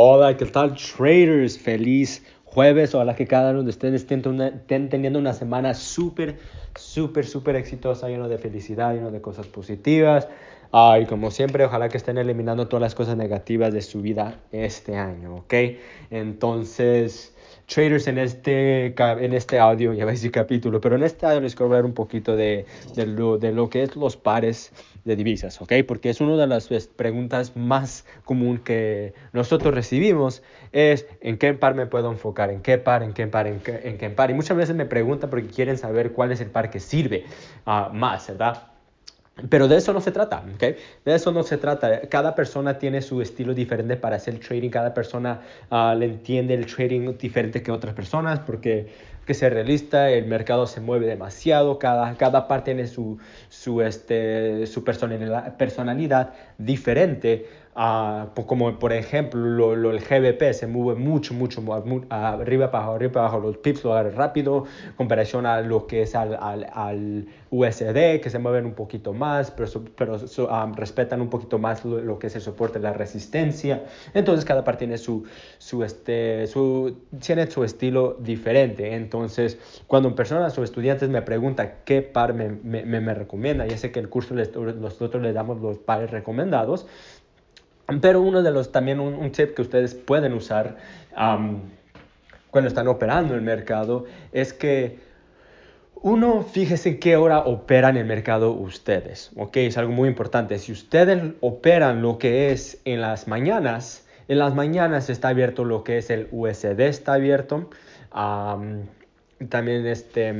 [0.00, 1.58] Hola, ¿qué tal traders?
[1.58, 2.94] Feliz jueves.
[2.94, 6.38] Ojalá que cada uno de ustedes estén, teniendo una semana súper,
[6.76, 10.28] súper, súper exitosa, lleno de felicidad, lleno de cosas positivas.
[11.00, 14.94] y como siempre, ojalá que estén eliminando todas las cosas negativas de su vida este
[14.96, 15.54] año, ¿ok?
[16.12, 17.34] Entonces,
[17.68, 21.54] traders en este, en este audio, ya veis el capítulo, pero en este audio les
[21.54, 22.64] quiero hablar un poquito de,
[22.96, 24.72] de, lo, de lo que es los pares
[25.04, 25.74] de divisas, ¿ok?
[25.86, 30.42] Porque es una de las pues, preguntas más común que nosotros recibimos,
[30.72, 33.80] es en qué par me puedo enfocar, en qué par, en qué par, en qué,
[33.84, 34.30] en qué par.
[34.30, 37.24] Y muchas veces me preguntan porque quieren saber cuál es el par que sirve
[37.66, 38.77] uh, más, ¿verdad?
[39.48, 40.60] Pero de eso no se trata, ¿ok?
[41.04, 42.00] De eso no se trata.
[42.08, 44.70] Cada persona tiene su estilo diferente para hacer trading.
[44.70, 48.88] Cada persona uh, le entiende el trading diferente que otras personas porque
[49.28, 53.18] que ser realista, el mercado se mueve demasiado, cada, cada parte tiene su,
[53.50, 57.46] su, este, su personalidad, personalidad diferente.
[57.76, 61.62] Uh, como por ejemplo lo, lo, el GBP se mueve mucho, mucho,
[62.10, 64.64] arriba para arriba para abajo, los pips lo agarran rápido,
[64.96, 69.52] comparación a lo que es al, al, al USD, que se mueven un poquito más,
[69.52, 73.84] pero, pero um, respetan un poquito más lo, lo, que es el soporte, la resistencia.
[74.12, 75.24] Entonces cada parte tiene su,
[75.58, 78.94] su, este, su, tiene su estilo diferente.
[78.94, 83.92] Entonces cuando personas o estudiantes me preguntan qué par me, me, me recomienda, ya sé
[83.92, 86.86] que el curso les, nosotros les damos los pares recomendados,
[88.00, 90.76] pero uno de los, también un, tip que ustedes pueden usar
[91.14, 94.98] cuando están operando el mercado es que
[96.00, 99.56] uno, fíjese qué hora operan el mercado ustedes, ¿ok?
[99.56, 100.58] Es algo muy importante.
[100.58, 105.82] Si ustedes operan lo que es en las mañanas, en las mañanas está abierto lo
[105.82, 107.70] que es el USD, está abierto.
[109.48, 110.34] también este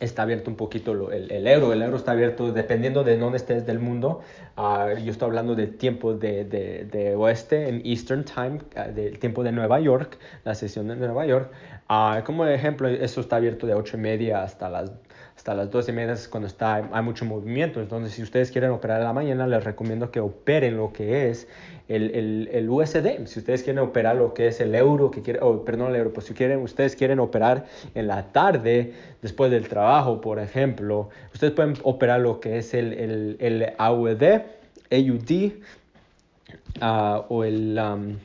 [0.00, 1.72] está abierto un poquito el, el, euro.
[1.72, 4.20] El euro está abierto dependiendo de dónde estés del mundo.
[4.56, 9.18] Uh, yo estoy hablando del tiempo de, de, de, oeste, en Eastern Time, uh, del
[9.18, 11.50] tiempo de Nueva York, la sesión de Nueva York.
[11.88, 14.90] Uh, como ejemplo, eso está abierto de 8 y media hasta las
[15.36, 17.80] hasta las 12 y media es cuando está, hay mucho movimiento.
[17.80, 21.48] Entonces, si ustedes quieren operar en la mañana, les recomiendo que operen lo que es
[21.88, 23.26] el, el, el USD.
[23.26, 26.12] Si ustedes quieren operar lo que es el euro, que quiere, oh, perdón, el euro,
[26.12, 31.52] pues si quieren, ustedes quieren operar en la tarde, después del trabajo, por ejemplo, ustedes
[31.54, 34.22] pueden operar lo que es el, el, el AUD,
[34.90, 35.52] AUD,
[36.80, 37.78] uh, o el...
[37.78, 38.16] Um,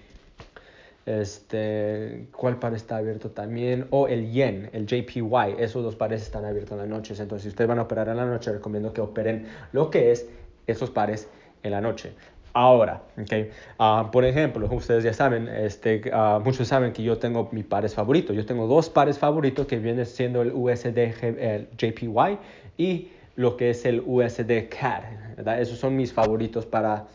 [1.08, 3.88] este, ¿cuál par está abierto también?
[3.92, 7.20] O el yen, el JPY, esos dos pares están abiertos en las noches.
[7.22, 10.28] Entonces, si ustedes van a operar en la noche, recomiendo que operen lo que es
[10.68, 11.30] esos pares
[11.64, 12.12] en la noche.
[12.52, 17.64] Ahora, uh, por ejemplo, ustedes ya saben, este, uh, muchos saben que yo tengo mis
[17.64, 18.36] pares favoritos.
[18.36, 22.38] Yo tengo dos pares favoritos que vienen siendo el USD el JPY
[22.78, 25.04] y lo que es el USD CAD.
[25.60, 27.06] Esos son mis favoritos para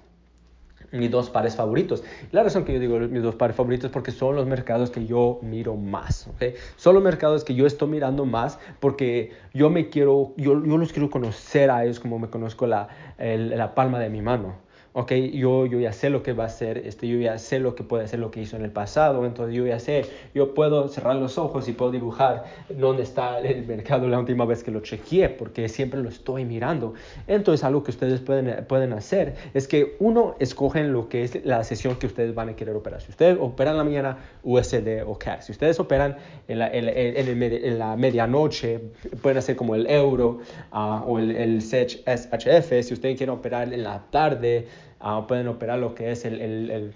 [0.92, 2.04] mis dos pares favoritos.
[2.30, 5.06] La razón que yo digo mis dos pares favoritos es porque son los mercados que
[5.06, 6.54] yo miro más, ¿ok?
[6.76, 10.92] Son los mercados que yo estoy mirando más porque yo me quiero, yo, yo los
[10.92, 12.88] quiero conocer a ellos como me conozco la,
[13.18, 14.61] el, la palma de mi mano
[14.94, 17.74] ok, yo, yo ya sé lo que va a hacer, este, yo ya sé lo
[17.74, 20.04] que puede hacer lo que hizo en el pasado, entonces yo ya sé,
[20.34, 24.62] yo puedo cerrar los ojos y puedo dibujar dónde está el mercado la última vez
[24.62, 26.92] que lo chequeé, porque siempre lo estoy mirando.
[27.26, 31.64] Entonces algo que ustedes pueden, pueden hacer es que uno, escogen lo que es la
[31.64, 33.00] sesión que ustedes van a querer operar.
[33.00, 36.16] Si ustedes operan la mañana USD o CAD, si ustedes operan
[36.48, 38.80] en la, en, en, en la medianoche,
[39.22, 40.40] pueden hacer como el euro
[40.72, 40.76] uh,
[41.06, 44.66] o el, el SHF, si ustedes quieren operar en la tarde,
[45.00, 46.94] Ah, pueden operar lo que es el, el, el,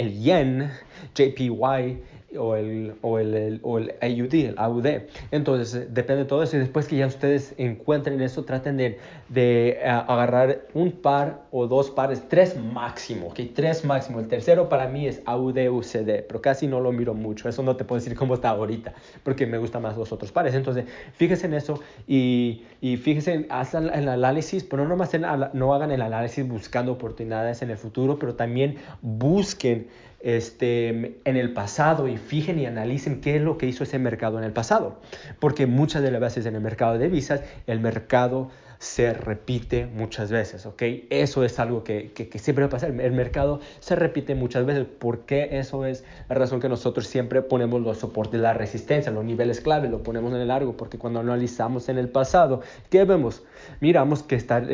[0.00, 0.70] el yen,
[1.14, 1.98] JPY,
[2.38, 4.86] o el, o el, o el AUD, el AUD.
[5.30, 6.56] Entonces, eh, depende de todo eso.
[6.56, 11.66] Y después que ya ustedes encuentren eso, traten de, de uh, agarrar un par o
[11.66, 13.40] dos pares, tres máximo, ¿ok?
[13.54, 14.20] Tres máximo.
[14.20, 17.48] El tercero para mí es AUD UCD, pero casi no lo miro mucho.
[17.48, 20.54] Eso no te puedo decir cómo está ahorita, porque me gustan más los otros pares.
[20.54, 20.84] Entonces,
[21.14, 25.10] fíjense en eso y, y fíjense, hacen el análisis, pero no nomás
[25.54, 29.88] no hagan el análisis buscando oportunidades en el futuro, pero también busquen
[30.20, 30.88] este,
[31.24, 34.44] en el pasado y fijen y analicen qué es lo que hizo ese mercado en
[34.44, 35.00] el pasado.
[35.38, 40.30] Porque muchas de las veces en el mercado de visas, el mercado se repite muchas
[40.30, 40.82] veces, ¿ok?
[41.10, 42.98] Eso es algo que, que, siempre va a pasar.
[42.98, 44.86] El mercado se repite muchas veces.
[44.98, 49.60] porque Eso es la razón que nosotros siempre ponemos los soportes, la resistencia, los niveles
[49.60, 53.42] clave, lo ponemos en el largo, porque cuando analizamos en el pasado, ¿qué vemos?
[53.80, 54.66] Miramos que están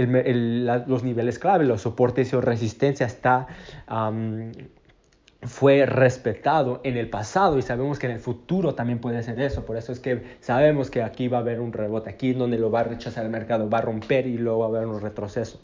[0.86, 3.48] los niveles clave, los soportes y resistencia está
[5.46, 9.64] fue respetado en el pasado y sabemos que en el futuro también puede ser eso.
[9.64, 12.70] Por eso es que sabemos que aquí va a haber un rebote, aquí donde lo
[12.70, 15.60] va a rechazar el mercado, va a romper y luego va a haber un retroceso.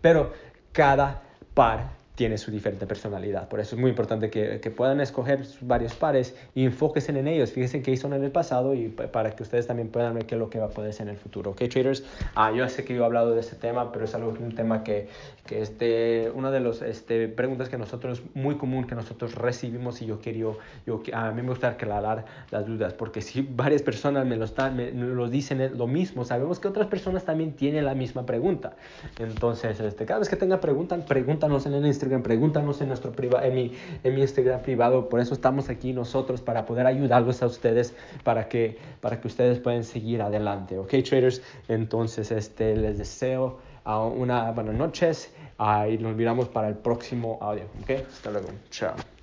[0.00, 0.32] Pero
[0.72, 1.22] cada
[1.54, 3.48] par tiene su diferente personalidad.
[3.48, 7.50] Por eso es muy importante que, que puedan escoger varios pares y enfóquense en ellos.
[7.50, 10.38] Fíjense qué hizo en el pasado y para que ustedes también puedan ver qué es
[10.38, 11.50] lo que va a poder ser en el futuro.
[11.50, 12.04] ¿Ok, traders?
[12.34, 14.84] Ah, yo sé que yo he hablado de este tema, pero es algo, un tema
[14.84, 15.08] que,
[15.46, 20.06] que este, una de las este, preguntas que nosotros, muy común que nosotros recibimos y
[20.06, 20.46] yo quería,
[20.86, 24.76] yo, a mí me gusta aclarar las dudas, porque si varias personas me lo, están,
[24.76, 28.76] me, lo dicen lo mismo, sabemos que otras personas también tienen la misma pregunta.
[29.18, 33.46] Entonces, este, cada vez que tengan preguntas, pregúntanos en el Instagram, pregúntanos en, nuestro priva,
[33.46, 33.72] en, mi,
[34.02, 38.48] en mi Instagram privado, por eso estamos aquí nosotros, para poder ayudarlos a ustedes, para
[38.48, 40.78] que, para que ustedes puedan seguir adelante.
[40.78, 41.42] ¿Ok, traders?
[41.68, 47.38] Entonces, este, les deseo uh, una buenas noches uh, y nos miramos para el próximo
[47.40, 47.64] audio.
[47.82, 47.90] ¿Ok?
[48.08, 48.48] Hasta luego.
[48.70, 49.13] Chao.